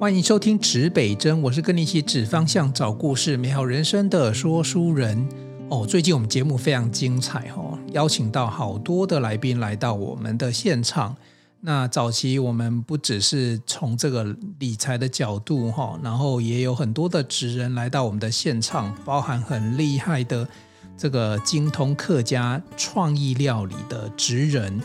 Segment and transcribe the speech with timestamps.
[0.00, 5.28] 欢迎收听指北针，我是跟你一起指方向、找故事、美好人生的说书人。
[5.68, 11.14] 哦，最近我们节目非常精彩哦，邀请到好多的来宾来到我们的现场。
[11.60, 20.48] 那早期我们不只是从这个理财的角度哈，然后也有很多的职人来到我们的现场，包含很厉害的
[20.96, 24.80] 这个精通客家创意料理的职人。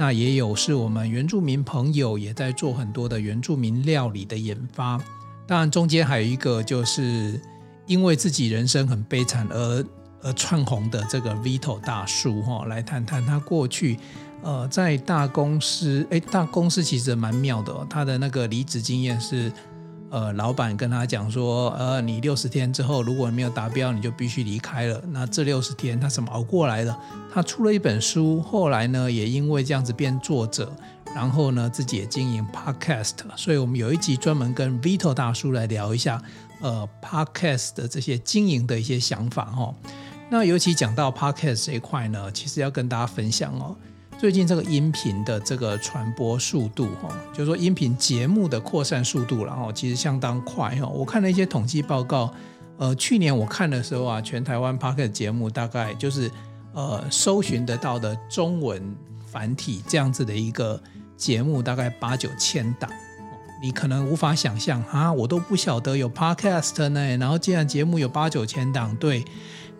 [0.00, 4.96] 那也有是我们原住民朋友也在做很多的原住民料理的研发，
[5.44, 7.40] 当然中间还有一个就是
[7.84, 9.84] 因为自己人生很悲惨而
[10.22, 13.98] 而窜红的这个 Vito 大叔哈，来谈谈他过去
[14.42, 19.52] 呃在大公司，诶，大公司其实蛮妙的哦，他的那个离职经验是。
[20.10, 25.00] 呃，老板跟他讲说，呃，你六十天之后如果没有达标，你就必须离开了。
[25.10, 26.96] 那这六十天他怎么熬过来的？
[27.32, 30.74] 他出了一本书，后来呢也因为这样子变作者，
[31.14, 33.14] 然后呢自己也经营 Podcast。
[33.36, 36.22] 所以我们有一集专门跟 Vito 大叔来聊一下，
[36.62, 39.74] 呃，Podcast 的这些经营的一些想法哈。
[40.30, 43.76] 那尤其讲到 Podcast 这一块呢，其实要跟大家分享哦。
[44.18, 50.88] 最近这个音频的这个传播速度，哈，就是说音频节目的扩散速度，然后其实相当快，哈。
[50.88, 52.34] 我看了一些统计报告，
[52.78, 56.28] 呃，去年我看的时候啊，全台湾 Podcast 节目大概就是
[56.72, 58.82] 呃搜寻得到的中文
[59.24, 60.82] 繁体这样子的一个
[61.16, 62.90] 节目，大概八九千档。
[63.62, 69.24] 你可能无法想象啊，我都不晓得有 Podcast 呢，然后既然节目有八九千档，对。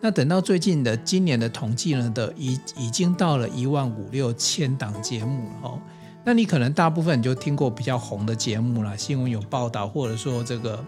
[0.01, 5.81] 那等到最近的今年的统计呢的已已经到了一万五六千档节目了哦。
[6.25, 10.85] 那你可能大部分就听过比较红的节目啦，新闻有报道，或者说这个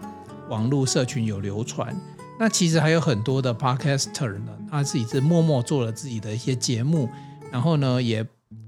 [0.49, 1.93] 网络社群有流传。
[2.39, 7.09] 那其实还有很多的 podcaster 呢，他自己是默默做了自己的一些节目，
[7.51, 8.25] 然后呢也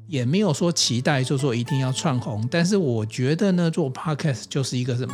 [0.08, 2.46] 也没有说期待，就说一定要窜红。
[2.52, 5.14] 但是我觉得呢，做 podcast 就是一个什么，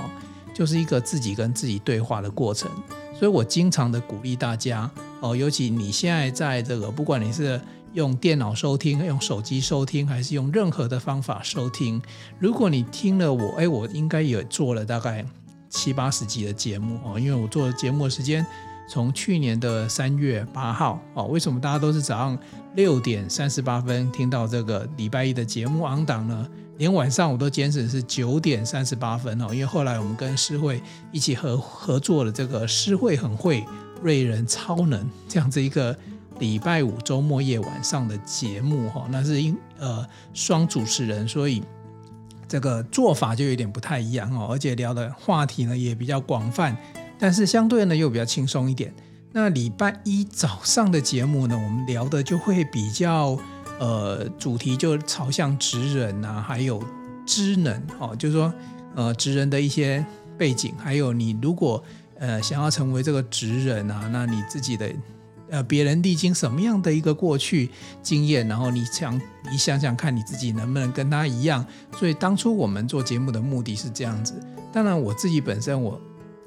[0.56, 2.72] 就是一个自己跟自己对话的过程。
[3.14, 4.90] 所以我经常的鼓励大家。
[5.22, 7.60] 哦，尤其你现在在这个，不管你是
[7.94, 12.02] 用电脑收听、用手机收听，还是用任何的方法收听，
[12.40, 15.26] 如果你听了我，哎，我应该也做了大概
[15.70, 18.46] 七八十集的节目哦，因为我做的节目的时间
[18.90, 22.40] 从去年的三月八号哦，为什么大家都是早上
[22.76, 26.48] 六点三十八分听到这个礼拜一的节目昂档呢？
[26.78, 30.82] 连晚上我都坚持是九点三十八分哦，因为后来我们跟诗慧
[31.12, 33.66] 一起合合作了这个诗慧很会。
[34.02, 35.96] 瑞人超能这样子一个
[36.40, 41.62] 礼拜五周末夜晚上的节目哈，那是因呃双主持人，所以
[42.48, 46.78] 这个做法就有点不太一样哦，而且聊的话题呢也比较广泛，
[47.18, 48.94] 但是相对呢又比较轻松一点。
[49.34, 53.38] 那礼拜一早上的节目呢，我们聊的就会比较
[53.80, 56.82] 呃主题就朝向职人啊，还有
[57.26, 58.54] 知能哦，就是说
[58.96, 60.06] 呃职人的一些
[60.38, 61.84] 背景，还有你如果。
[62.20, 64.92] 呃，想要成为这个职人啊，那你自己的
[65.50, 67.70] 呃，别人历经什么样的一个过去
[68.04, 69.20] 经验，然后你想
[69.50, 71.66] 你想想看你自己能不能跟他一样。
[71.98, 74.34] 所以当初我们做节目的目的是这样子。
[74.74, 76.00] 当然，我自己本身我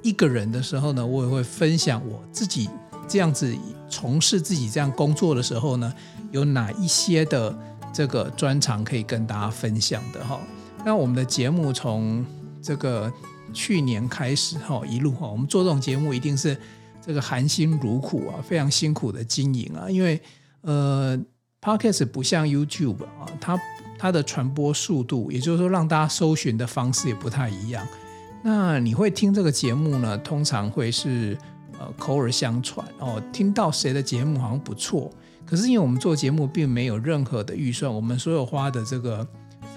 [0.02, 2.68] 一个人的时候呢，我也会分享我自己
[3.08, 3.52] 这样子
[3.88, 5.92] 从事自己这样工作的时候呢，
[6.32, 7.58] 有哪一些的
[7.94, 10.38] 这个专长可以跟大家分享的哈。
[10.84, 12.22] 那我们的节目从
[12.60, 13.10] 这个。
[13.52, 16.56] 去年开始哈，一路哈，我们做这种节目一定是
[17.04, 19.90] 这个含辛茹苦啊，非常辛苦的经营啊。
[19.90, 20.20] 因为
[20.62, 21.18] 呃
[21.60, 23.58] ，Podcast 不像 YouTube 啊，它
[23.98, 27.86] 它的传播速度，也就是说让大家搜寻的方式也不太一样。
[28.42, 30.19] 那你会听这个节目呢？
[30.19, 31.38] 通常会是
[31.78, 35.08] 呃口耳相传哦，听到谁的节目好像不错，
[35.46, 39.24] 可是因为我们做节目并没有任何的预算，我们所有花的这个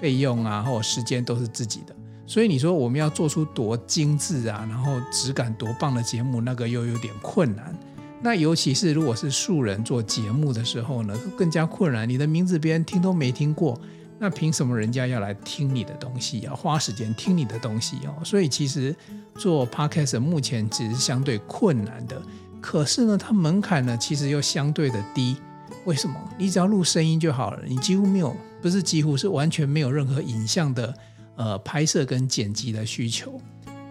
[0.00, 1.94] 费用啊或时间都是自己的。
[2.26, 7.74] 所以你说我们要做出多精致啊，然后质感多棒的节目，那个又有点困难。
[8.20, 12.08] 那尤其是如果是素人做节目的时候呢，更加困难。
[12.08, 13.78] 你的名字别人听都没听过，
[14.18, 18.24] 那凭什么人家要来听你的东西，要花时间听你的东西哦？
[18.24, 18.96] 所以其实
[19.36, 22.20] 做 Podcast 目前只是相对困难的，
[22.60, 25.36] 可是呢，它门槛呢其实又相对的低。
[25.84, 26.16] 为什么？
[26.36, 30.92] 你只要录声音就好了，你几乎没有，不是几乎是完全没有任何影像的。
[31.36, 33.38] 呃，拍摄跟剪辑的需求，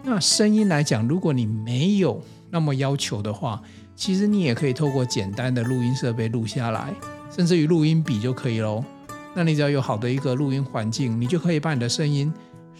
[0.02, 2.20] 那声音来讲，如果你没有
[2.50, 3.62] 那么要求的话，
[3.94, 6.92] 其实你也可以透过简单的录音设备录下来，
[7.30, 8.84] 甚至于录音笔就可以喽。
[9.34, 12.32] 那你只要有好的一个录音环境，你就可以把你的声音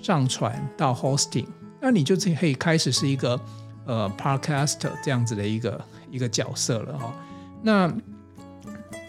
[0.02, 1.46] 上传到 hosting，
[1.80, 3.40] 那你就可以开始是一个
[3.84, 7.14] 呃 podcaster 这样子的一个一个角色了哈。
[7.62, 7.92] 那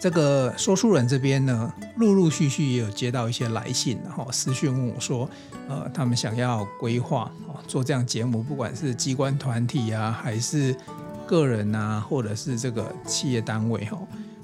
[0.00, 5.28] 这个说书人这边呢，陆陆续续也有接到一些来信，然后私讯问我说，
[5.68, 10.74] 呃，他们想要规划哦做这样节目，不管是机关团体啊，还是
[11.26, 13.98] 个人啊，或者是这个企业单位哈，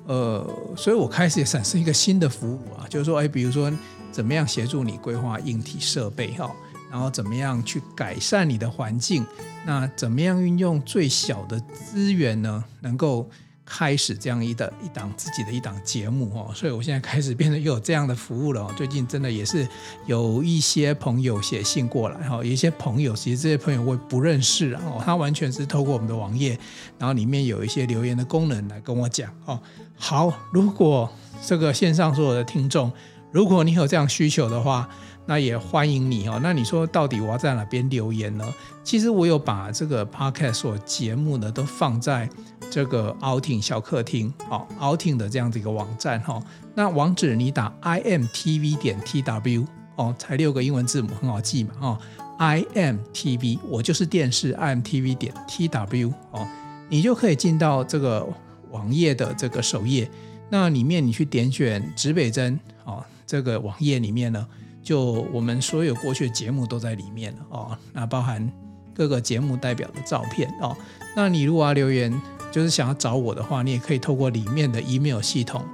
[0.06, 3.72] 呃，所以我开始也产生一个新的服务啊，就是说，哎，比如说
[4.10, 6.50] 怎么样协助你规划硬体设备哈，
[6.90, 9.24] 然后怎么样去改善你的环境，
[9.64, 13.30] 那怎么样运用最小的资源呢，能够
[13.66, 18.70] 开始这样一的一档自己的一档节目哦，所以我现在开始变得又有这样的服务了。
[18.76, 19.66] 最近真的也是
[20.06, 26.58] 有一些朋友写信过来哈，有一些朋友其实这些朋友我不认识啊，他完全是透过我们的网页，
[26.98, 29.58] 然后里面有一些留言的功能来跟我讲哦。
[29.96, 31.10] 好，如果
[31.46, 32.92] 这个线上所有的听众，
[33.32, 34.88] 如果你有这样需求的话，
[35.26, 36.38] 那也欢迎你哦。
[36.42, 38.44] 那你说到底我要在哪边留言呢？
[38.82, 42.28] 其实我有把这个 podcast 或节目呢都放在
[42.74, 46.42] 这个 Outing 小客厅哦，Outing 的这样子一个网站哈。
[46.74, 51.98] 那网址你打 imtv 点 tw 哦，才六个英文字母，很好记嘛哦。
[52.36, 56.44] imtv 我就是电视 imtv 点 tw 哦，
[56.88, 58.28] 你就可以进到这个
[58.72, 60.10] 网页的这个首页。
[60.50, 64.44] 那里面你去点选指北针哦，这个网页里面呢。
[64.82, 65.00] 就
[65.32, 68.52] 我们所有过去的节目都在里面了哦，那包含
[68.92, 70.76] 各个节目代表的照片哦。
[71.16, 72.12] 那你如果要留言，
[72.54, 75.64] 就是想要找我的话，你也可以透过里面的 email 系统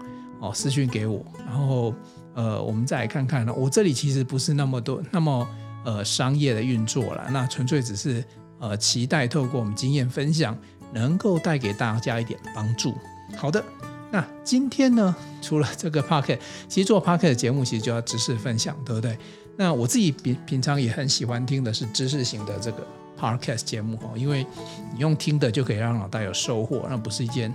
[0.41, 1.93] 哦私讯给我，然后
[2.35, 3.53] 呃我们再来看看呢。
[3.53, 5.47] 我这里其实不是那么多那么
[5.85, 8.25] 呃商业的运作了，那纯粹只是
[8.59, 10.57] 呃期待透过我们经验分享，
[10.95, 12.95] 能够带给大家一点帮助。
[13.37, 13.63] 好的。
[14.11, 19.19] 那今天呢，除了这个 Podcast，其实做 Podcast 的节目其实就要知识分享，对不对？
[19.57, 22.85] 那我自己平平常也很喜欢听的是知识型的这个
[23.21, 24.47] Podcast 节目哦，因为
[24.95, 27.53] 你用听的就可以让脑袋有收获，那不是一件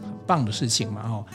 [0.00, 1.02] 很棒的事情嘛？
[1.04, 1.26] 哦，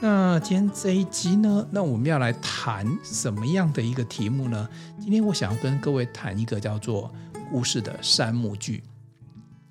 [0.00, 4.66] 那今天这一集呢，那我们要来谈什么样的一个题目呢？
[4.98, 7.12] 今天我想要跟各位谈一个叫做
[7.50, 8.82] 故事的三幕剧。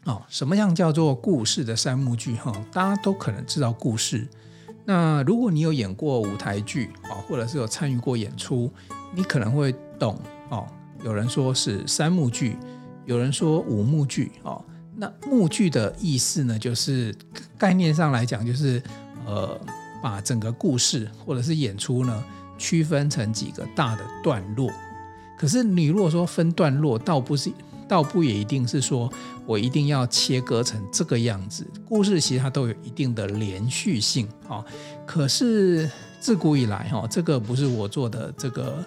[0.03, 2.35] 哦，什么样叫做故事的三幕剧？
[2.35, 4.27] 哈，大家都可能知道故事。
[4.85, 8.71] 那如果你有演过舞台剧啊，或者是有参与过演出，
[9.15, 10.19] 你可能会懂
[10.49, 10.67] 哦。
[11.03, 12.55] 有人说是三幕剧，
[13.05, 14.63] 有人说五幕剧哦。
[14.97, 17.13] 那幕剧的意思呢，就是
[17.57, 18.81] 概念上来讲，就是
[19.25, 19.59] 呃，
[20.01, 22.23] 把整个故事或者是演出呢，
[22.57, 24.71] 区分成几个大的段落。
[25.37, 27.51] 可是你如果说分段落，倒不是。
[27.87, 29.07] 倒不也一定是说
[29.45, 34.65] 我一定要切割成这个样子，故事其实它都有一定的连续性啊。
[35.05, 35.87] 可是
[36.19, 38.83] 自古以来哈，这个不是我做的这个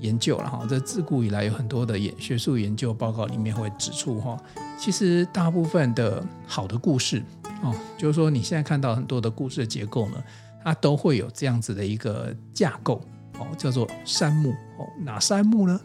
[0.00, 0.66] 研究了哈。
[0.68, 4.36] 这自古以来有很多的研学术研究报告里面会指出哈，
[4.78, 7.22] 其实大部分的好的故事
[7.62, 10.22] 哦，就是说你现在看到很多的故事的结构呢，
[10.64, 13.00] 它都会有这样子的一个架构
[13.38, 14.86] 哦，叫做三幕哦。
[15.00, 15.80] 哪三幕呢？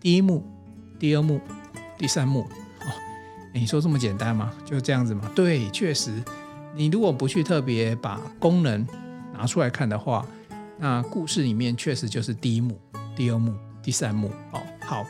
[0.00, 0.44] 第一幕、
[0.98, 1.40] 第二幕。
[1.98, 2.88] 第三幕哦，
[3.52, 4.50] 你说这么简单吗？
[4.64, 5.30] 就这样子吗？
[5.34, 6.10] 对，确实，
[6.74, 8.86] 你如果不去特别把功能
[9.34, 10.26] 拿出来看的话，
[10.78, 12.80] 那故事里面确实就是第一幕、
[13.16, 14.60] 第二幕、第三幕哦。
[14.80, 15.06] 好，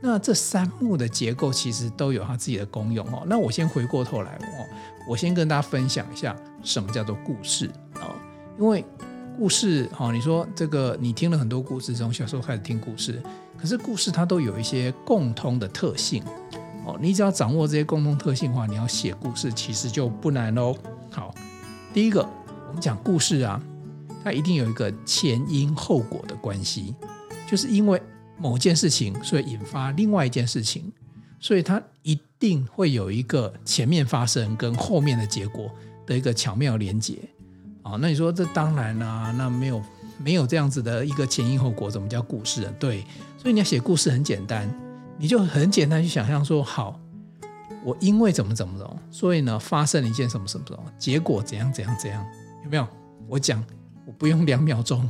[0.00, 3.22] 那这三幕的结构其实都有它自己的功用哦。
[3.26, 4.66] 那我先回过头来哦，
[5.08, 8.14] 我先跟大家分享一下什么叫做故事哦。
[8.58, 8.84] 因为
[9.38, 13.22] 故事哦，你说这个你听了很多故事，从小时候开始听故事。
[13.58, 16.22] 可是故事它都有一些共通的特性
[16.84, 20.76] 哦，你只要掌握这些共通特性的话，你要写故事其实就不难喽。
[21.10, 21.32] 好，
[21.94, 22.28] 第一个
[22.68, 23.62] 我们讲故事啊，
[24.24, 26.94] 它一定有一个前因后果的关系，
[27.52, 28.00] 就是因为
[28.38, 30.90] 某件事情，所以引发另外一件事情，
[31.38, 35.70] 所以它一定会有一个前面发生跟后面的结果
[36.06, 37.18] 的一个巧妙连结
[37.82, 37.98] 啊。
[38.00, 39.82] 那你说这当然啊，那没有。
[40.18, 42.72] 没有这样子的一个前因后果，怎么叫故事啊？
[42.78, 43.04] 对，
[43.36, 44.72] 所以你要写故事很简单，
[45.18, 47.00] 你就很简单去想象说，好，
[47.82, 52.24] 我因为怎么怎么怎么，所以呢发生了一件什么什么什么，结果怎样怎样怎样，
[52.62, 52.86] 有没有？
[53.26, 53.64] 我讲，
[54.06, 55.08] 我不用两秒钟，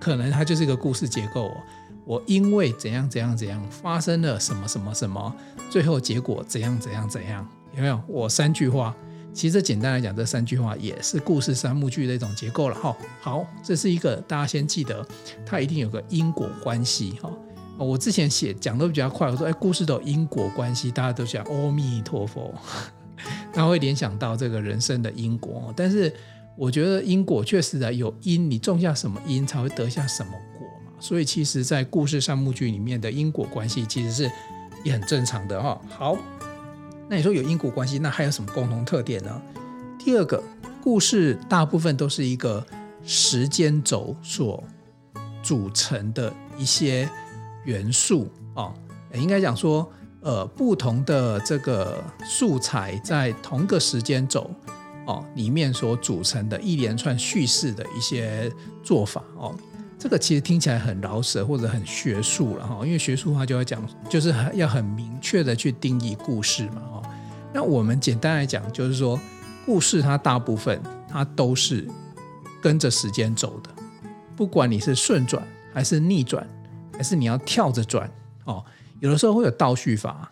[0.00, 1.56] 可能它就是一个故事结构哦。
[2.04, 5.34] 我因为怎样怎样怎样发生了什么什么什么，
[5.68, 8.00] 最后结果怎样怎样怎样，有没有？
[8.08, 8.94] 我三句话。
[9.34, 12.96] 其实简单来讲，这三句话也是故事三幕剧的一种结构了哈。
[13.20, 15.06] 好，这是一个大家先记得，
[15.46, 17.30] 它一定有个因果关系哈。
[17.76, 22.52] 我之前写讲的比较快，我说哎，故事都有因果关系，大家都讲阿弥陀佛，
[23.52, 25.72] 他会联想到这个人生的因果。
[25.76, 26.12] 但是
[26.58, 30.92] 我觉得因果确实的有因，你种下什么因才会得下什么果嘛。
[30.98, 34.30] 所以其实，在故事三幕剧里面的因果关系其实是
[34.82, 35.80] 也很正常的哈。
[35.88, 36.18] 好。
[37.10, 39.40] 那你说有因果关系，那还有什么共同特点呢？
[39.98, 40.42] 第二个，
[40.82, 42.66] 故事大部分都是一个
[43.02, 44.62] 时间轴所
[45.42, 47.08] 组成的一些
[47.64, 48.74] 元素哦，
[49.14, 54.50] 应该讲说，呃，不同的这个素材在同个时间轴
[55.08, 59.54] 哦里面所组成的一连串叙事的一些做法哦，
[59.98, 67.02] 这个其实听起来很饶舌或者很学术了哈，因为学术话就要讲，就是要很明确的去定义故事嘛哦。
[67.54, 69.18] 那我们简单来讲，就是说
[69.64, 71.88] 故事它大部分它都是
[72.60, 73.70] 跟着时间走的，
[74.36, 76.46] 不管你是顺转还是逆转，
[76.92, 78.10] 还是你要跳着转
[78.44, 78.62] 哦。
[79.00, 80.30] 有的时候会有倒叙法，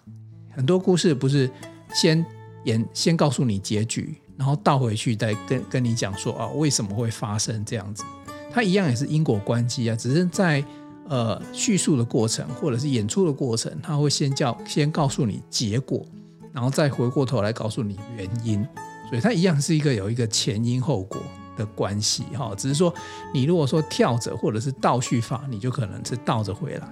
[0.54, 1.50] 很多故事不是
[1.94, 2.22] 先
[2.64, 8.04] 演先告诉你结局，然后倒回去再跟跟你讲说啊为什么会发生这样子，
[8.52, 10.62] 它一样也是因果关系啊，只是在
[11.08, 16.04] 呃叙述的过程或者是演出的过程，它会先叫先告诉你结果。
[16.52, 18.66] 然后再回过头来告诉你原因，
[19.10, 21.20] 所以它一样是一个有一个前因后果
[21.54, 22.54] 的关系哈。
[22.56, 22.92] 只是说
[23.34, 26.90] 你如果说跳着或者是倒叙法，你就可能是倒着回来。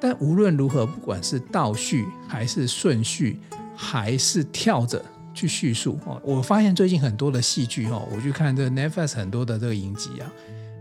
[0.00, 3.38] 但无论如何，不管是倒叙还是顺序，
[3.76, 10.32] 还是跳着去叙述哦，我发现最近很多的戏剧哈，我去看这个 Netflix 很多的这个影集啊，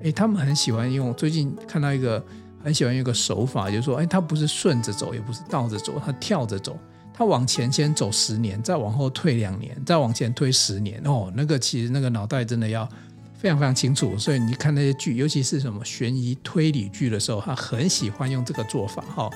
[0.04, 1.14] 诶，他们很喜欢用。
[1.16, 2.24] 最近看到一个
[2.64, 6.78] 很喜欢用一个手法，就是说，诶，他不是顺着走，也不是倒着走，他跳着走。
[7.16, 12.90] 他往前先走十年，再往后退两年，再往前推十年哦，那个其实那个脑袋真的要
[13.38, 14.18] 非常非常清楚。
[14.18, 19.30] 所以你看那些剧，尤其是什么悬疑推理剧的时候，他很喜欢用这个做法哈。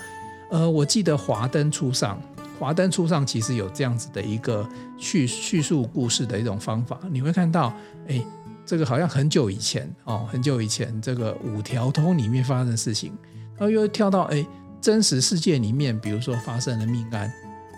[0.50, 2.20] 呃，我记得《华灯初上》，
[2.60, 7.00] 《华灯初上》其实有这样子的一个叙叙述故事的一种方法。
[7.10, 7.74] 你会看到，
[8.08, 8.24] 哎，
[8.66, 13.14] 这个好像很久以前哦，很久以前这个五条通里面发生的事情，
[13.56, 14.46] 然后又跳到哎
[14.82, 17.32] 真实世界里面，比如说发生了命案。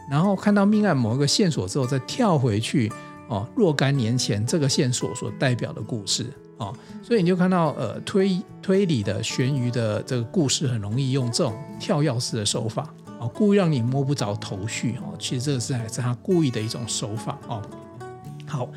[0.09, 2.91] 然后看到命案某一个线索之后，再跳回去
[3.27, 6.25] 哦，若干年前这个线索所代表的故事
[6.57, 15.15] 哦，所以你就看到呃推推理的悬疑的这个故事很容易用这种跳跃式的手法哦，故意让你摸不着头绪哦。
[15.19, 17.61] 其实这个是还是他故意的一种手法哦。
[18.47, 18.69] 好，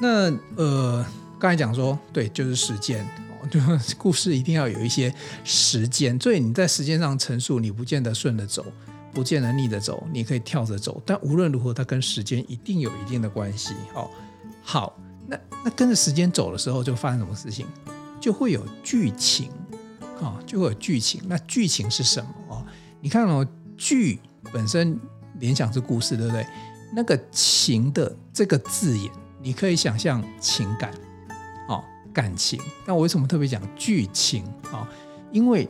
[0.00, 1.04] 那呃
[1.38, 5.14] 刚才讲说对，就是时间哦， 就是故事一定要有一些
[5.44, 8.64] 时间，所以你在时间上陈述，你不见得顺着走。
[9.12, 13.72] 不见得逆着走，你可以跳着走，但无论如何，它跟时间一定有一定的关系。
[13.94, 14.10] 哦，
[14.60, 14.98] 好，
[15.28, 17.64] 那那跟着时间走的时候，就发生什么事情？
[18.20, 19.52] 就会有剧情，
[20.20, 21.22] 啊，就会有剧情。
[21.28, 22.28] 那剧情是什么？
[22.48, 22.66] 哦，
[23.00, 23.46] 你看哦，
[23.76, 24.20] 剧
[24.52, 24.98] 本身
[25.40, 26.46] 联想是故事，对不对？
[26.94, 29.10] 那个情的这个字眼，
[29.42, 30.92] 你可以想象情感，
[31.68, 32.60] 哦，感情。
[32.86, 34.44] 那我为什么特别讲剧情？
[34.72, 34.88] 啊，
[35.32, 35.68] 因为。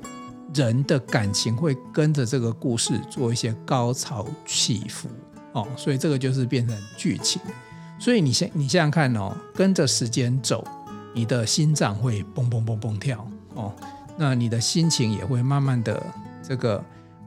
[0.53, 5.09] 人的感情会跟着这个故事做一些高潮起伏
[5.53, 7.43] 哦，所以这个就是变成剧情。
[7.99, 10.65] 所以你想，你想想看哦，跟着时间走，
[11.13, 13.75] 你的心脏会蹦蹦蹦蹦跳哦，
[14.17, 16.01] 那你的心情也会慢慢的
[16.41, 16.85] 这个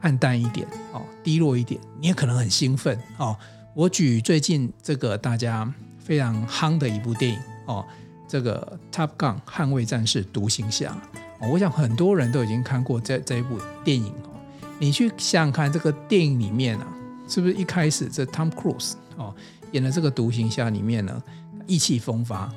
[0.08, 3.38] 暗淡一点哦，低落一点，你也可能很兴奋哦。
[3.76, 7.86] 我举最近这个大家非常夯的一部电影哦，
[8.26, 10.98] 这个《Top Gun》捍卫战士独行侠。
[11.42, 14.40] 我想很多人都已经看过这这一部电影哦。
[14.80, 16.88] 你去想想看，这个电影里面啊，
[17.28, 19.36] 是不是一开始这 Tom Cruise 哦
[19.74, 21.22] 演的这个独行侠里面呢，
[21.68, 22.50] 意气风发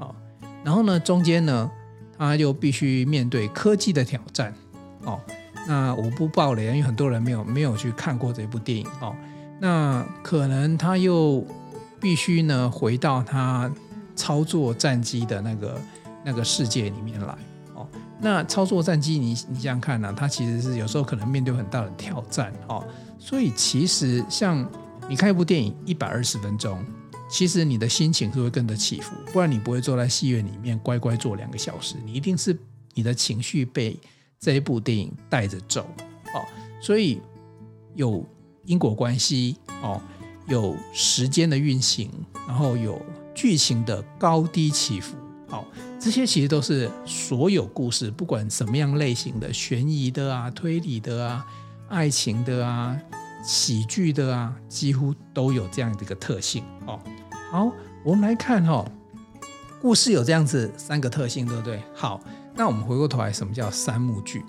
[0.00, 0.12] 哦，
[0.64, 1.70] 然后呢中间呢
[2.18, 4.52] 他就必须面对科技的挑战
[5.04, 5.20] 哦。
[5.66, 9.14] 那我不爆雷，因为很多人没有没有去看过这部电影哦。
[9.58, 11.44] 那可能他又
[12.00, 13.70] 必须呢回到他
[14.14, 15.80] 操作战机的那个
[16.24, 17.36] 那个世界里面来
[17.74, 17.86] 哦。
[18.20, 20.14] 那操作战机，你你想想看呢、啊？
[20.16, 22.86] 它其实是有时候可能面对很大的挑战哦。
[23.18, 24.66] 所以其实像
[25.08, 26.84] 你看一部电影一百二十分钟，
[27.28, 31.96] 其实你的心情是会跟着起伏，不然你不会坐在戏院里面乖乖坐两个小时。
[32.04, 32.56] 你一定是
[32.94, 33.98] 你的情绪被
[34.38, 35.86] 这一部电影带着走
[36.34, 36.44] 哦。
[36.80, 37.20] 所以
[37.94, 38.24] 有
[38.64, 40.00] 因果关系哦，
[40.48, 42.10] 有时间的运行，
[42.46, 43.00] 然后有
[43.34, 45.16] 剧情的高低起伏。
[45.48, 45.64] 好，
[46.00, 51.46] 这些其实都是所有故事，不管什么样类型的，悬疑的啊、推理的啊、
[51.88, 52.96] 爱情的啊、
[53.44, 56.64] 喜剧的啊，几乎都有这样的一个特性。
[56.86, 57.00] 哦，
[57.52, 57.70] 好，
[58.04, 58.84] 我们来看哈，
[59.80, 61.80] 故事有这样子三个特性，对不对？
[61.94, 62.20] 好，
[62.56, 64.42] 那我们回过头来，什么叫三幕剧？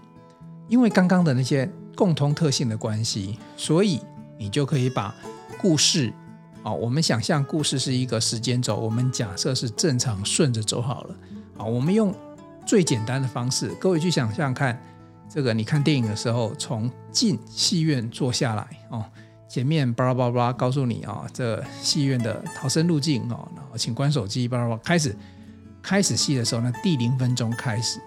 [0.70, 4.00] 因为刚刚的那些共通特性的关系，所以
[4.38, 5.14] 你就可以把
[5.58, 6.14] 故事。
[6.64, 11.16] 好，我们想象故事是一个时间轴，我们假设是正常顺着走好了。
[11.58, 12.16] 好，我们用
[12.66, 14.82] 最简单的方式，各位去想象看，
[15.30, 19.04] 这个你看电影的时候，从进戏院坐下来哦，
[19.50, 25.16] 前面巴拉巴拉告诉你啊，这戏院的逃生路径哦，然后请关手机，巴拉巴拉开始
[25.88, 27.98] 开始戏的时候呢，第零分钟开始，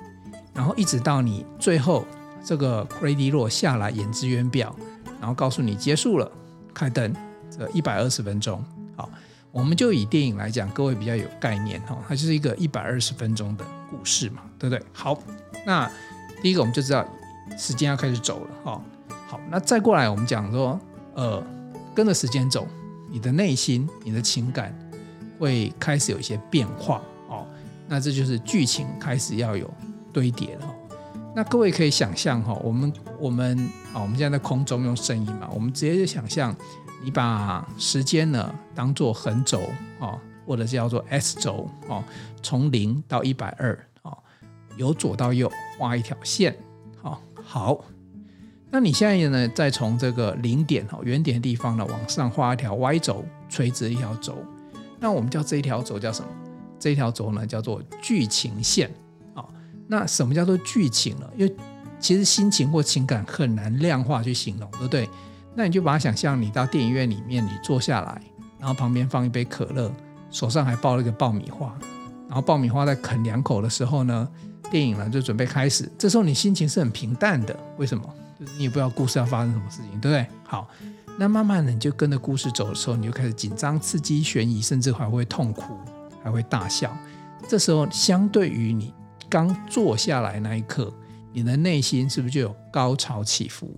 [0.52, 2.04] 然后一直到你最后
[2.44, 4.76] 这个 credit 落下来演职员表，
[5.18, 6.30] 然后告诉你结束了，
[6.74, 7.10] 开灯，
[7.50, 8.62] 这一百二十分钟。
[8.96, 9.08] 好，
[9.50, 14.84] 我们就以电影来讲，各位比较有概念哈，它就是一个一百二十分钟的故事嘛，对不对？
[14.92, 15.18] 好，
[15.64, 15.90] 那
[16.42, 17.02] 第一个我们就知道
[17.56, 18.82] 时间要开始走了哈。
[19.26, 20.78] 好，那再过来我们讲说，
[21.14, 21.42] 呃，
[21.94, 22.68] 跟着时间走，
[23.10, 24.78] 你的内心、你的情感
[25.38, 27.00] 会开始有一些变化。
[27.90, 29.68] 那这就是剧情开始要有
[30.12, 30.74] 堆叠了。
[31.34, 33.58] 那各位可以想象哈，我们我们
[33.92, 36.54] 啊，我们现在在空中用声音嘛，我们直接就想象，
[37.02, 39.60] 你把时间呢当做横轴
[39.98, 40.16] 啊，
[40.46, 42.04] 或者叫做 S 轴哦，
[42.42, 44.16] 从零到一百二啊，
[44.76, 46.56] 由左到右画一条线。
[47.02, 47.84] 哦，好，
[48.70, 54.36] 那你现在呢，再从这个零点哈原点的地方呢往上画一条 Y 轴，垂直一条轴。
[54.98, 56.28] 那我们叫这一条轴叫什么？
[56.80, 58.90] 这条轴呢叫做剧情线
[59.34, 59.44] 啊。
[59.86, 61.30] 那什么叫做剧情呢？
[61.36, 61.56] 因为
[62.00, 65.08] 其实心情或情感很难量化去形容，对不对？
[65.54, 68.22] 那你就把它想象，你到电影院里面，你坐下来，
[68.58, 69.92] 然后旁边放一杯可乐，
[70.30, 71.76] 手上还抱了一个爆米花，
[72.26, 74.28] 然后爆米花在啃两口的时候呢，
[74.70, 75.90] 电影呢就准备开始。
[75.98, 78.04] 这时候你心情是很平淡的，为什么？
[78.38, 80.26] 就是你也不知道故事要发生什么事情，对不对？
[80.44, 80.66] 好，
[81.18, 85.76] 那慢慢的你就跟着故事走的时候，你就开始紧张、刺激、悬疑，甚至还会痛哭。
[86.22, 86.96] 还会大笑，
[87.48, 88.92] 这时候相对于你
[89.28, 90.92] 刚坐下来那一刻，
[91.32, 93.70] 你的内心是不是就有高潮起伏？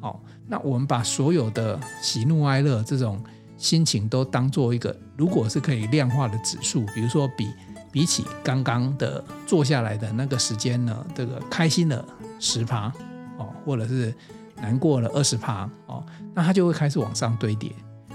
[0.00, 3.22] 哦，那我们把所有的喜怒哀乐这种
[3.56, 7.48] 心情都当做一个，如果是可以量化的指数，比如说比
[7.90, 12.04] 比起刚刚的坐下来的那个时间呢，这个开心了
[12.40, 12.92] 十趴
[13.38, 14.14] 哦，或者是
[14.56, 17.70] 难过了二十趴哦，那它就会开始往上堆叠。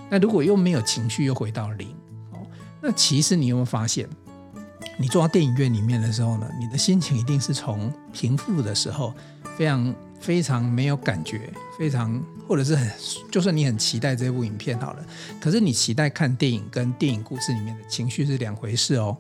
[0.09, 1.95] 那如果又没有情绪，又回到零。
[2.87, 4.07] 那其实你有没有发现，
[4.97, 9.13] 你坐到电影院里面的时候呢，你的心情一定是从平复的时候，
[9.57, 12.89] 非常非常没有感觉，非常或者是很，
[13.29, 15.05] 就算你很期待这部影片好了，
[15.41, 19.17] 可是你期待看电影跟电影故事里面的情绪是两回事哦。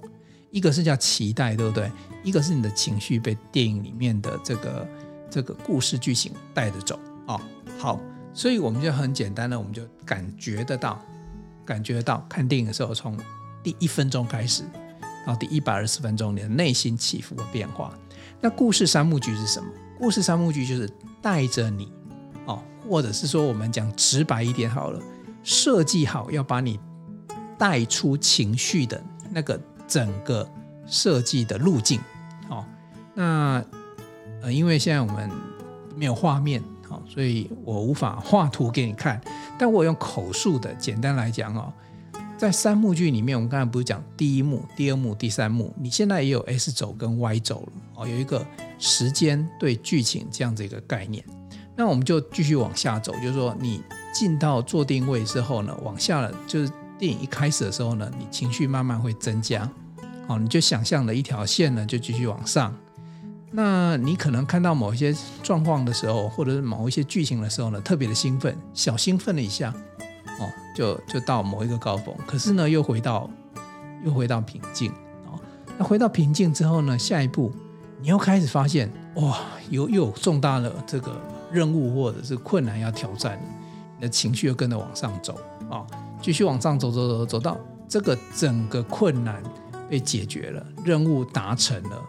[0.49, 1.91] 一个是叫期待，对不对？
[2.23, 4.87] 一个是你的情绪被电影里面的这个
[5.29, 7.37] 这个故事剧情带着走哦。
[7.77, 7.99] 好，
[8.33, 11.03] 所以我们就很简单的，我们就感觉得到，
[11.65, 13.19] 感觉得到看电影的时候从。
[13.63, 14.63] 第一分钟开始，
[15.25, 17.93] 到第一百二十分钟，你的内心起伏的变化。
[18.39, 19.67] 那故事三幕剧是什么？
[19.99, 20.89] 故事三幕剧就是
[21.21, 21.91] 带着你，
[22.45, 25.01] 哦，或者是说我们讲直白一点好了，
[25.43, 26.79] 设计好要把你
[27.57, 30.47] 带出情绪的那个整个
[30.85, 31.99] 设计的路径。
[32.49, 32.63] 哦，
[33.15, 33.63] 那
[34.41, 35.29] 呃，因为现在我们
[35.95, 39.19] 没有画面，哦，所以我无法画图给你看，
[39.57, 41.73] 但我用口述的，简单来讲哦。
[42.37, 45.73] 在三幕剧里面，我们刚才不是讲第一幕、第二幕、第三幕？
[45.75, 48.45] 你现在也有 S 轴跟 Y 轴了哦，有一个
[48.77, 51.25] 时间对剧情这样子一个概念。
[51.75, 53.81] 那我们就继续往下走，就是说你
[54.13, 59.67] 进到做定位之后呢，往下了，就是电影一开始的时候呢，你情绪慢慢会增加，
[60.27, 62.75] 哦，你就想象了一条线呢，就继续往上。
[63.49, 69.73] 那你可能看到某一些状况的时候，或者是某一些剧情的时候呢，特别的兴奋，小兴奋了一下。
[70.39, 73.29] 哦，就就到某一个高峰，可是呢，又回到
[74.03, 74.91] 又回到平静
[75.25, 75.39] 哦。
[75.77, 77.51] 那回到平静之后呢，下一步
[77.99, 81.19] 你又开始发现，哇，又又有重大的这个
[81.51, 83.39] 任务或者是困难要挑战，
[83.95, 85.85] 你的情绪又跟着往上走啊，
[86.21, 89.41] 继续往上走走走走到这个整个困难
[89.89, 92.01] 被解决了，任务达成了，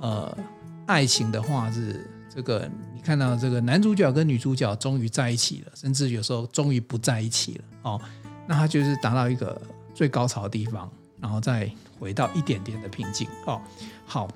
[0.00, 0.38] 呃，
[0.86, 2.70] 爱情的话是这个。
[3.02, 8.00] 看到这个男主角跟女主角终于在一起了，甚至有时候终于不在一起了哦，
[8.46, 9.60] 那他就是达到一个
[9.92, 10.88] 最高潮的地方，
[11.20, 13.60] 然后再回到一点点的平静哦。
[14.06, 14.28] 好，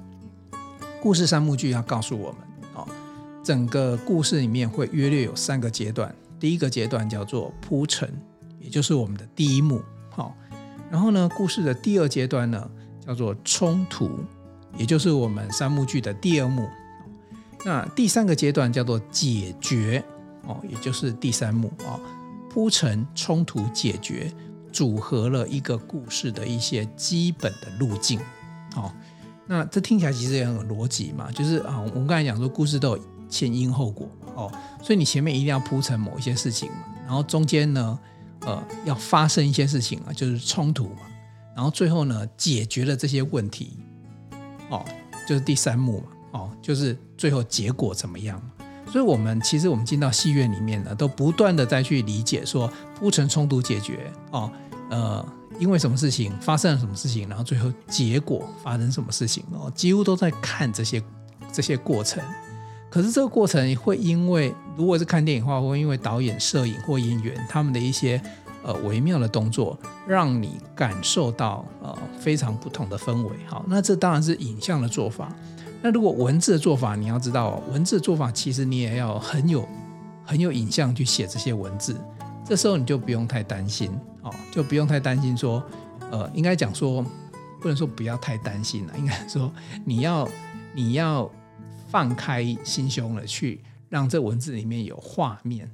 [1.00, 2.40] 故事三幕剧要告诉我们
[2.74, 2.88] 哦，
[3.44, 8.12] 整个故事里面会约略有三个阶段，第一个阶段叫做铺陈，
[8.58, 10.36] 也就是我们的第一幕，好，
[10.90, 12.68] 然后呢，故事的第二阶段呢
[13.06, 14.10] 叫做冲突，
[14.76, 16.68] 也就是我们三幕剧的第二幕。
[17.66, 20.00] 那第三个阶段叫做解决
[20.44, 21.98] 哦，也就是第三幕啊，
[22.48, 24.32] 铺陈、冲突、解决，
[24.72, 28.20] 组合了一个故事的一些基本的路径。
[28.76, 28.92] 哦，
[29.48, 37.98] 那这听起来其实也很有逻辑嘛，就是啊，我们刚才讲说故事都有前因后果哦，所以你前面一定要铺陈某一些事情嘛，然后中间呢，
[38.42, 41.00] 呃，要发生一些事情啊，就是冲突嘛，
[41.56, 43.76] 然后最后呢，解决了这些问题，
[44.70, 44.84] 哦，
[45.26, 46.06] 就是第三幕嘛。
[46.36, 48.40] 哦，就是最后结果怎么样？
[48.88, 54.50] 所以，我们其实我们进到戏院里面呢，都不断的再去理解说铺陈冲突解决哦，
[54.90, 55.26] 呃，
[55.58, 61.02] 因为什么事情发生了什么事情，然后最后结果发生什么事情哦，几乎都在看这些
[61.52, 62.22] 这些过程。
[62.88, 68.22] 可是这个过程会因为，如果是看电影的话，会因为导演、摄影或演员他们的一些
[68.62, 73.30] 呃微妙的动作，让你感受到呃非常不同的氛围。
[73.46, 75.30] 好，那这当然是影像的做法。
[75.82, 79.68] 那如果文字的做法，你要知道，文字的做法其实你也要很有
[80.24, 81.96] 很有影像去写这些文字。
[82.44, 83.90] 这时候你就不用太担心
[84.22, 85.62] 哦，就不用太担心说，
[86.10, 87.04] 呃，应该讲说，
[87.60, 89.52] 不能说不要太担心了，应该说
[89.84, 90.28] 你要
[90.74, 91.30] 你要
[91.88, 95.68] 放开心胸了，去让这文字里面有画面，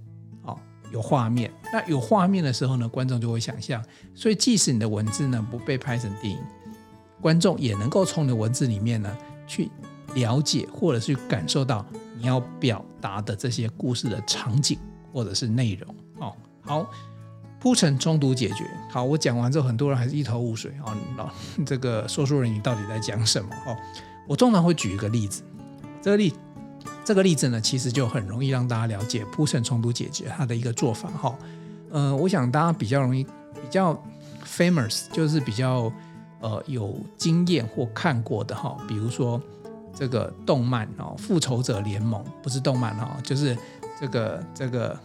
[0.45, 0.59] 哦，
[0.91, 1.51] 有画面。
[1.73, 3.83] 那有画面的时候呢，观众就会想象。
[4.15, 6.39] 所以即使你的文字呢不被拍成电影，
[7.21, 9.15] 观众也能够从你的文字里面呢
[9.47, 9.71] 去
[10.15, 11.85] 了解或者是感受到
[12.17, 14.79] 你要表达的这些故事的场景
[15.13, 16.33] 或者是内容，哦。
[16.65, 16.87] 好，
[17.59, 18.65] 铺陈冲突解决。
[18.91, 20.97] 好，我讲完之后，很多人还是一头雾水啊。
[21.17, 21.29] 老、
[21.67, 23.51] 这个说书人，你到底在讲什么？
[23.67, 23.77] 哦，
[24.29, 25.43] 我通常会举一个例子。
[26.01, 26.33] 这个例，
[27.05, 31.09] 这个例子呢，其实就很容易让大家了解铺陈冲突解决它的一个做法。
[31.11, 31.39] 哈、哦，
[31.91, 34.01] 呃，我想大家比较容易、比较
[34.47, 35.93] famous，就是比较
[36.41, 39.41] 呃有经验或看过的哈、比如说
[39.95, 43.57] 这个动漫哦，《复仇者联盟》不是动漫、哦，就是
[44.01, 44.99] 这个这个。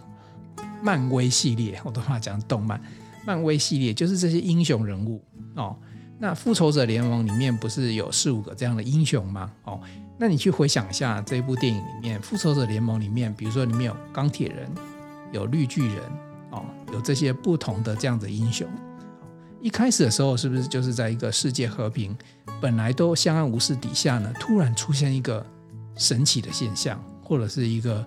[0.80, 2.80] 漫威系列，我都怕讲动漫。
[3.26, 5.20] 漫威系列就是这些英雄人物
[5.56, 5.76] 哦。
[6.20, 9.52] 那复仇者联盟里面不是有四五个这样的英雄吗？
[9.64, 9.80] 哦，
[10.20, 14.70] 那你去回想一下这一部电影里面，复仇者联盟里面，比如说里面有钢铁人，
[15.32, 16.04] 有绿巨人，
[16.52, 18.68] 哦，有这些不同的这样的英雄。
[19.62, 22.16] 一开始的时候，是不是就是在一个世界和平，
[22.62, 25.46] 本来都相安无事底下呢，突然出现一个
[25.96, 28.06] 神奇的现象，或者是一个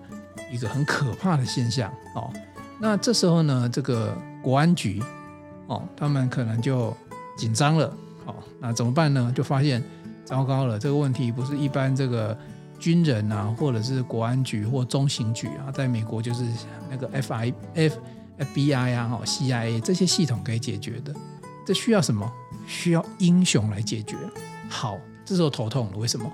[0.51, 2.31] 一个很可怕的现象哦。
[2.79, 5.01] 那这时候呢，这个国安局
[5.67, 6.95] 哦，他们可能就
[7.37, 7.93] 紧张了，
[8.25, 9.31] 哦，那怎么办呢？
[9.35, 9.83] 就发现
[10.25, 12.35] 糟糕了，这个问题不是一般这个
[12.79, 16.43] 军人啊，或者是国安局或中情局啊，在美国就是
[16.89, 17.99] 那个 F I F
[18.37, 21.13] F B I 啊，哦 C I A 这些系统可以解决的，
[21.71, 22.29] 这需要什么？
[22.67, 24.17] 需要英雄来解决。
[24.67, 26.29] 好，这时候头痛了，为什么？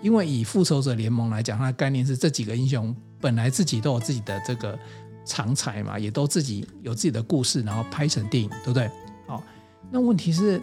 [0.00, 4.78] 因为以复仇者联盟来讲，它的概念是这几个英雄本来自己都有自己的这个。
[5.24, 8.90] 长才嘛，也都自己有自己的故事，然后拍成电影，对不对？
[9.26, 9.42] 好，
[9.90, 10.58] 那问题是，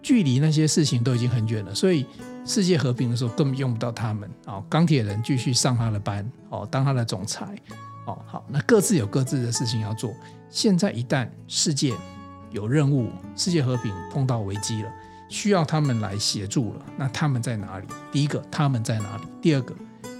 [0.00, 2.06] 距离那些事情都已经很远了，所以
[2.46, 4.30] 世界和平的时候根本用不到他们。
[4.46, 7.44] 哦，钢铁人继续上他的班，哦，当他的总裁，
[8.06, 10.14] 哦，好，那各自有各自的事情要做。
[10.48, 11.92] 现在一旦世界
[12.50, 14.90] 有任务，世界和平碰到危机了，
[15.28, 17.86] 需要他们来协助了，那他们在哪里？
[18.10, 19.22] 第一个，他们在哪里？
[19.40, 19.74] 第二个，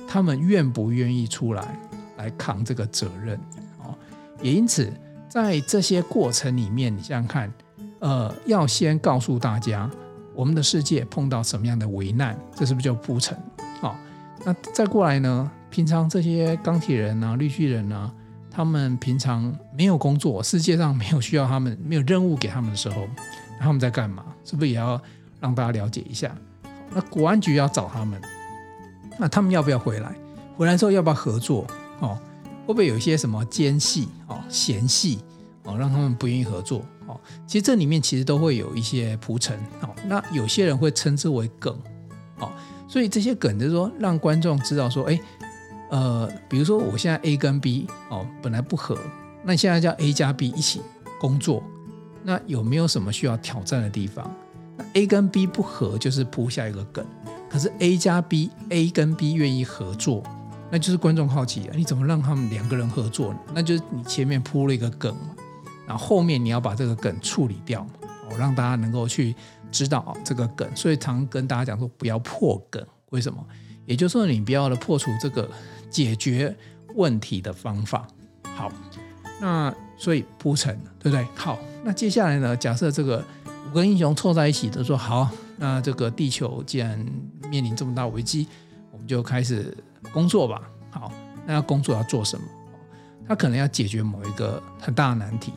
[0.06, 1.78] 他们愿不愿意出来？
[2.16, 3.38] 来扛这个责任
[3.78, 3.94] 哦，
[4.42, 4.92] 也因此
[5.28, 7.52] 在这些过程里面，你想想看，
[8.00, 9.88] 呃，要先告诉大家
[10.34, 13.38] 我们的世界碰到什么样的危难，这是不是就铺陈？
[13.80, 13.96] 好，
[14.44, 15.48] 那再过来呢？
[15.70, 18.12] 平常这些钢铁人啊、绿巨人啊，
[18.58, 23.06] 他们平常没有工作，世界上没有需要他们、没有任务给他们的时候，
[23.60, 24.24] 他们在干嘛？
[24.44, 25.00] 是不是也要
[25.38, 26.36] 让大家了解一下？
[26.92, 28.20] 那国安局要找他们，
[29.16, 30.12] 那他们要不要回来？
[30.56, 31.64] 回来之后要不要合作？
[32.00, 32.18] 哦，
[32.66, 35.20] 会不会有一些什么奸细哦、嫌隙
[35.62, 37.16] 哦，让他们不愿意合作哦？
[37.46, 39.90] 其实这里面其实都会有一些铺陈哦。
[40.08, 41.78] 那有些人会称之为梗
[42.40, 42.50] 哦，
[42.88, 45.20] 所以这些梗就是说让观众知道说，哎，
[45.90, 48.98] 呃，比如说我现在 A 跟 B 哦本来不合，
[49.42, 50.82] 那现在叫 A 加 B 一起
[51.18, 51.62] 工作，
[52.22, 54.30] 那有没有什么需要挑战的地方？
[54.76, 57.04] 那 A 跟 B 不合就是铺下一个梗，
[57.48, 60.22] 可是 A 加 B，A 跟 B 愿意合作。
[60.70, 63.38] 那就是观众好奇啊，你怎么让他们两个人合作呢？
[63.54, 65.34] 那就是你前面铺了一个梗嘛，
[65.86, 67.90] 然后后面你要把这个梗处理掉嘛，
[68.28, 69.34] 哦，让大家能够去
[69.72, 70.68] 知道这个梗。
[70.76, 73.42] 所以常跟大家讲说不要破梗，为什么？
[73.86, 75.48] 也就是说你不要的破除这个
[75.90, 76.54] 解决
[76.94, 78.06] 问题的方法。
[78.54, 78.72] 好，
[79.40, 81.26] 那所以铺陈，对不对？
[81.34, 82.56] 好，那接下来呢？
[82.56, 83.24] 假设这个
[83.70, 86.98] 五个英雄凑在一起都说好，那这个地球既然
[87.50, 88.46] 面临这么大危机，
[88.90, 89.76] 我们就开始。
[90.12, 91.12] 工作吧，好，
[91.44, 92.44] 那要工作要做什么？
[93.26, 95.52] 他可能要解决某一个很大的难题。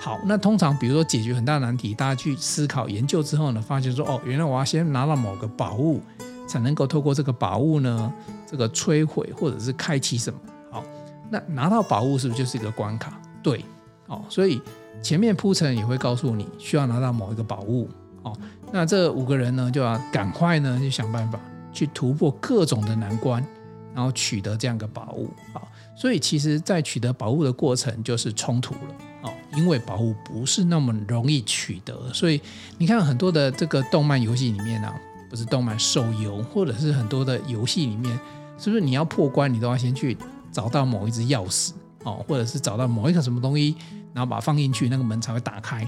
[0.00, 6.00] 好，那通常比如说解决很大难题，大家去思考研究之后呢，发现说，哦，原来我要先拿到某个宝物，
[6.46, 8.12] 才能够透过这个宝物呢，
[8.50, 10.38] 这个摧毁或者是开启什么？
[10.70, 10.84] 好，
[11.30, 13.20] 那拿到宝物是不是就是一个关卡？
[13.42, 13.64] 对，
[14.06, 14.60] 哦，所以
[15.02, 17.88] 前面铺陈也会告诉你需要拿到某一个宝物。
[18.22, 18.36] 哦，
[18.72, 21.38] 那这五个人呢，就要赶快呢去想办法
[21.72, 23.44] 去突破各种的难关。
[23.92, 32.40] 然后取得这样一个宝物，好，所以其实，在取得宝物的过程就是冲突了，哦，因为宝物不是那么容易取得，所以
[32.78, 34.94] 你看很多的这个动漫游戏里面啊，
[35.28, 38.16] 不是动漫手游，或者是很多的游戏里面，
[38.60, 40.16] 是不是你要破关，你都要先去
[40.52, 41.72] 找到某一只钥匙
[42.04, 43.74] 哦，或者是找到某一个什么东西，
[44.12, 45.82] 然后把它放进去，那个门才会打开。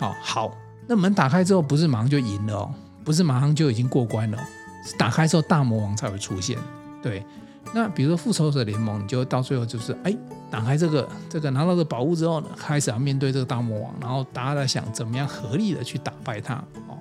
[0.00, 0.52] 哦，好，
[0.86, 4.38] 那门打开之后，不是马上就赢了哦，不是马上就已经过关了，
[4.84, 6.58] 是打开之后大魔王才会出现。
[7.00, 7.24] 对，
[7.72, 10.14] 那比如说复仇者联盟，你就到最后就是哎。
[10.50, 16.56] 打开这个这个拿到这宝物之后呢，开始要面对这个大魔王，然后大家在想怎么样合力的去打败他
[16.88, 16.98] 哦。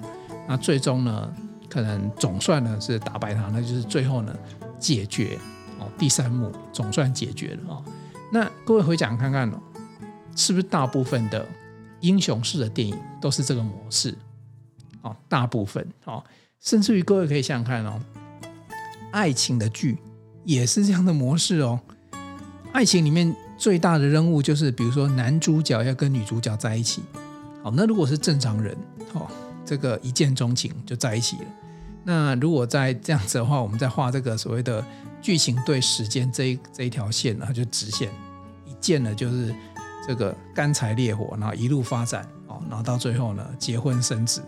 [0.48, 1.30] 那最终呢，
[1.70, 4.34] 可能总算呢是打败他，那就是最后呢
[4.82, 5.40] 解决
[5.80, 5.88] 哦。
[5.98, 7.86] 第三幕总算解决了哦。
[8.34, 9.62] 那各位回想看看哦，
[10.36, 11.48] 是不是大部分的
[12.00, 14.18] 英雄式的电影都是这个模式？
[15.02, 16.24] 哦，大部分哦，
[16.60, 18.02] 甚至于各位可以想想看哦，
[19.12, 19.98] 爱情的剧
[20.44, 21.80] 也是这样的模式哦。
[22.72, 27.04] 爱情里面最大的任务就是，比如说男主角要跟女主角在一起。
[27.64, 28.76] 好，那如果是正常人，
[29.14, 29.28] 哦，
[29.66, 31.44] 这个一见钟情就在一起了。
[32.04, 34.84] 那如果在这样子的话，我们在画这个所谓的
[35.22, 38.10] 剧情对时间这一这一条线，呢就直线
[38.66, 39.54] 一见了就是
[40.08, 44.42] 这个干柴烈火，然后一路发展，哦，然后到最后呢结婚生子。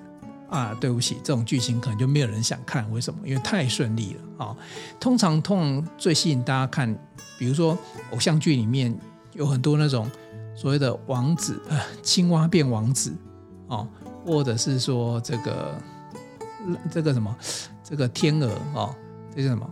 [0.49, 3.27] 啊，对不起，这种剧情可能就没有人想看，为什么？
[3.27, 4.55] 因为太顺利了啊。
[4.99, 6.95] 通常，通常最吸引大家看，
[7.39, 7.75] 比如说
[8.11, 8.95] 偶像剧里面
[9.31, 10.07] 有很多那种
[10.55, 13.15] 所谓的王子，呃，青蛙变王子
[13.65, 13.87] 哦，
[14.23, 15.75] 或者是说这个
[16.91, 17.35] 这个什么
[17.83, 18.95] 这个天鹅哦，
[19.35, 19.69] 这是什么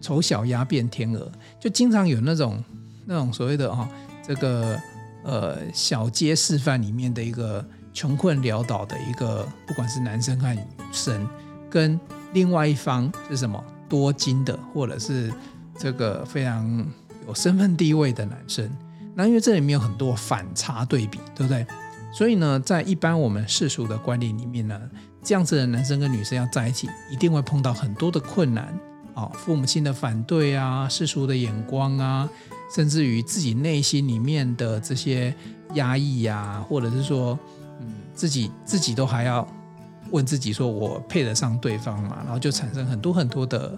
[0.00, 2.62] 丑小鸭变天鹅，就经常有那种
[3.06, 3.88] 那种所谓的哦，
[4.22, 4.78] 这个
[5.22, 7.64] 呃小街示范里面的一个。
[7.96, 11.28] 穷困潦倒的一个，不管是男生还是女生，
[11.70, 11.98] 跟
[12.32, 15.32] 另外一方是什么多金的，或者是
[15.78, 16.84] 这个非常
[17.28, 18.68] 有身份地位的男生，
[19.14, 21.64] 那因为这里面有很多反差对比，对不对？
[22.16, 24.80] 所以呢，在一般我们世俗的观念里面呢，
[25.22, 28.78] 这样子的男生跟女生要在一起，一定会碰到很多的困难
[29.14, 32.28] 啊，父母亲的反对啊，世俗的眼光啊，
[32.74, 35.34] 甚至于自己内心里面的这些
[35.74, 37.38] 压抑呀，或者是说。
[37.80, 39.44] 嗯自己自己都还要
[40.12, 42.18] 问自己说，我配得上对方吗？
[42.22, 43.76] 然后就产生很多很多的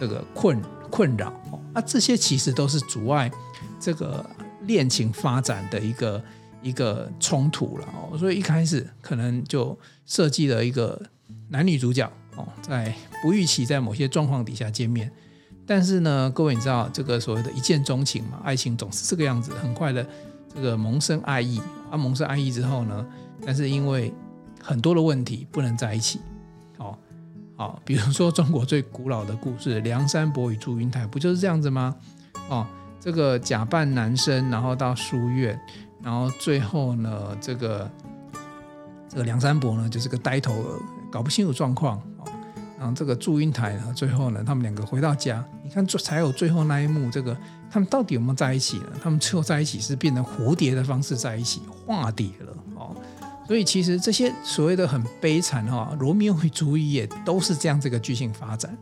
[0.00, 0.58] 这个困
[0.90, 1.60] 困扰哦。
[1.74, 3.30] 那这些其实都是阻碍
[3.78, 4.24] 这个
[4.62, 6.24] 恋情发展的一个
[6.64, 8.18] 一个冲突了哦。
[8.18, 11.00] 所以一开始可能就设计了一个
[11.50, 15.08] 男女主角哦，在不预期在某些状况底下见面，
[15.64, 18.40] 但是呢，各位你知道这个所谓的一见钟情嘛？
[18.42, 20.04] 爱情总是这个样子，很快的
[20.52, 23.06] 这个萌生爱意啊，萌生爱意之后呢？
[23.46, 24.12] 但是因为
[24.60, 26.20] 很多的问题不能在一起，
[26.78, 26.96] 哦，
[27.56, 31.94] 好，比如说中国最古老的故事《梁山伯与祝英台》，不就是这样子吗？
[32.48, 32.66] 哦，
[32.98, 35.60] 这个假扮男生，然后到书院，
[36.04, 37.90] 然后最后呢，这个
[39.08, 40.78] 这个梁山伯呢就是个呆头鹅，
[41.10, 42.24] 搞不清楚状况，哦，
[42.78, 47.34] 然后这个祝英台呢，最后呢，他们两个回到家，你看最才有最后那一幕，这个
[47.70, 48.92] 他们到底有没有在一起呢？
[49.02, 52.94] 他们最后在一起是变成蝴蝶的方式在一起，化蝶了，哦。
[53.46, 58.76] 所以其实这些所谓的很悲惨哈，罗密欧与朱丽叶都是这样这个剧情发展，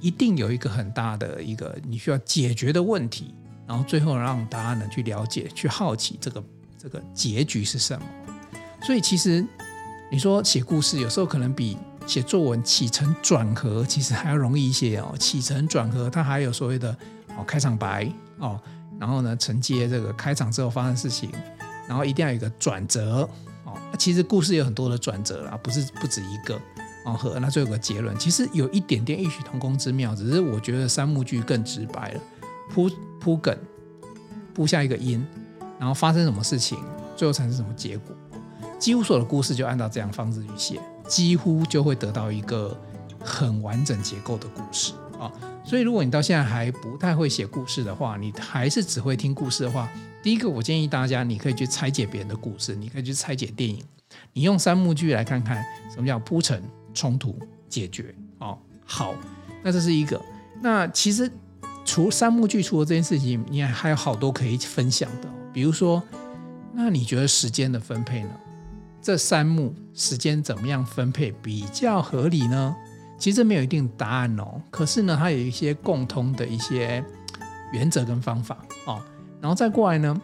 [0.00, 3.34] 一定有一个很大的一个你需要解决的问题，
[3.66, 6.42] 然后最后让大家呢去了解、去好奇这个
[6.86, 8.06] 这个结局是什么。
[8.80, 9.44] 所以其实
[10.12, 15.12] 你说写故事有时候可能比写作文起承转合其实还要容易一些哦。
[15.18, 16.96] 起承转合它还有所谓的
[17.36, 18.60] 哦开场白哦，
[19.00, 21.28] 然后呢承接这个开场之后发生事情，
[21.88, 23.28] 然后一定要有一个转折
[23.64, 23.76] 哦。
[23.98, 26.54] 其实故事有很多的转折啦，不是不止一个
[27.04, 27.14] 哦。
[27.14, 32.20] 和那最后有个结论，其实有一点点异曲同工之妙，只是我觉得三幕剧更直白了，
[32.70, 33.58] 铺铺梗，
[34.54, 35.26] 铺下一个音，
[35.78, 36.78] 然后发生什么事情，
[37.16, 38.14] 最后产生什么结果，
[38.78, 42.76] 几乎所有的故事就按照这样方式去写，几乎就会得到一个
[43.20, 45.30] 很完整结构的故事啊。
[45.64, 49.88] 所以如果你到现在还不太会写故事的话，你还是只会听故事的话。
[50.22, 53.80] 第一个，我建议大家，你可以去拆解别人的故事，你可以去拆解电影，
[54.32, 56.62] 你用三幕剧来看看什么叫铺陈、
[56.92, 58.14] 冲突、解决。
[58.38, 59.14] 哦，好，
[59.62, 60.20] 那这是一个。
[60.60, 61.30] 那其实
[61.84, 65.28] 除三幕剧除了这件事情，你还还有好多可以分享的。
[65.56, 66.02] 比如说，
[66.74, 68.28] 那你觉得时间的分配呢？
[69.00, 72.76] 这三幕时间怎么样分配比较合理呢？
[73.18, 74.60] 其实没有一定答案哦。
[74.70, 77.02] 可是呢，它有一些共通的一些
[77.72, 79.00] 原则跟方法哦。
[79.40, 80.20] 然后再过来呢，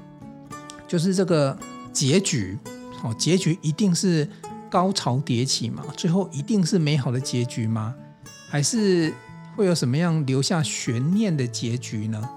[0.87, 1.59] 就是这个
[1.95, 2.59] 结局，
[3.03, 4.29] 哦，结局一定是
[4.69, 5.83] 高潮迭起嘛？
[5.97, 7.95] 最后一定是美好的结局吗？
[8.51, 9.11] 还是
[9.57, 12.29] 会有什么样留下悬念的结局呢？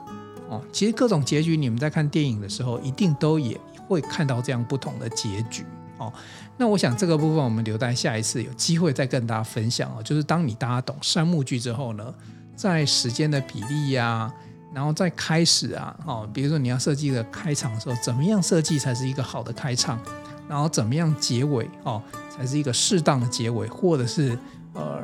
[0.49, 5.65] 哦，其实各种结局，你们在看电影的时候，一定都也会看到这样不同的结局
[5.97, 6.11] 哦。
[6.57, 10.03] 那我想这个部分我们留待下一次有机会再跟大家分享哦。
[10.03, 12.13] 就是当你大家懂三幕剧之后呢，
[12.55, 14.31] 在时间的比例呀、
[14.73, 19.99] 然后在开始啊，哦，比如说你要设计的开场的时候，怎么样设计才是一个好的开场？
[20.47, 24.37] 然后怎么样结尾哦，才是一个适当的结尾，或者是
[24.75, 25.01] 呃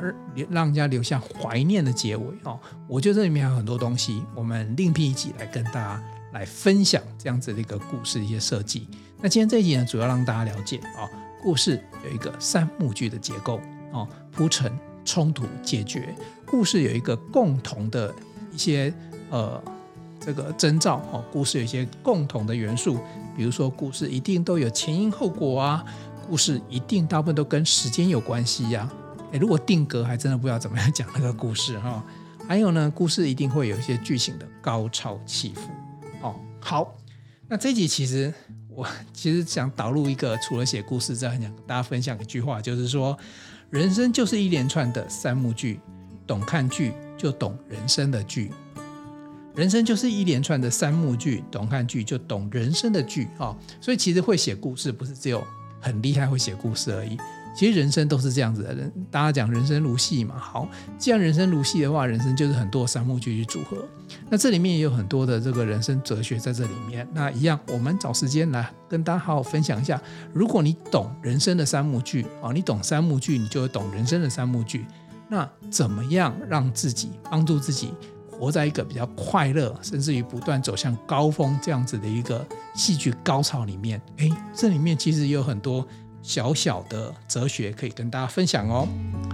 [0.48, 2.60] 让人家留下怀念的结尾哦。
[2.86, 8.86] 我觉得这里面有很多东西，我们另辟一集来跟大家来分享这样子的一个故事的一些设计。
[9.20, 11.08] 那今天这一集呢，主要让大家了解、哦，
[11.42, 13.60] 故事有一个三幕剧的结构
[13.92, 14.72] 哦，铺陈、
[15.04, 16.14] 冲突、解决。
[16.46, 18.14] 故事有一个共同的
[18.52, 18.92] 一些
[19.30, 19.62] 呃
[20.20, 22.98] 这个征兆哦，故事有一些共同的元素，
[23.36, 25.84] 比如说故事一定都有前因后果啊，
[26.28, 29.01] 故事一定大部分都跟时间有关系呀、啊。
[29.32, 32.02] 诶，如果定格，还真的不知道怎么样讲那个故事哈、哦。
[32.48, 35.70] 还有呢，故事一定会有一些剧情的高潮起伏。
[36.20, 36.94] 哦，好，
[37.48, 38.32] 那这集其实
[38.68, 43.16] 我其实想导入一个，除了写故事之外，想跟大家分享一句话，就是说，
[43.70, 45.80] 人生就是一连串的三幕剧，
[46.26, 48.50] 懂看剧就懂人生的剧。
[49.54, 53.56] 人生就是一连串的三幕剧，懂看剧就懂人生的剧啊、哦。
[53.80, 55.46] 所以其实会写故事不是只有
[55.80, 57.16] 很厉害会写故事而已。
[57.54, 60.38] 其实人生都是这样子的，人大家讲人生如戏嘛。
[60.38, 60.66] 好，
[60.98, 63.76] 既然人生如戏的话，人生就是很多三幕剧去组合。
[64.30, 67.06] 那这里面也有很多的这个人生哲学在这里面。
[67.12, 70.00] 那一样，我们找时间来跟大家好好分享一下。
[70.32, 74.86] 如果你懂人生的三幕剧啊，你懂三幕剧，你就会懂人生的三幕剧。
[75.28, 77.92] 那怎么样让自己帮助自己
[78.30, 84.00] 活在一个比较快乐，甚至于不断走向高峰这样子的一个戏剧高潮里面？
[84.18, 85.86] 哎，这里面其实也有很多。
[86.22, 88.86] 小小的哲学可以跟大家分享哦。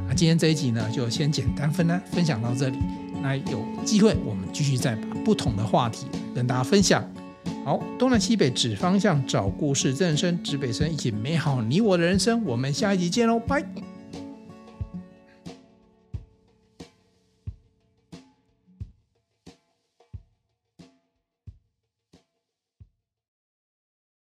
[0.08, 2.78] 那今天这一集呢，就先简单分呢分享到这里。
[3.22, 7.04] 那有机会我们继续再把不同的话题跟大家分享。
[7.64, 12.42] 好，东南西北指方向，找故事，正生指北生，一起美好你我的人生。
[12.44, 13.62] 我们下一集见喽，拜。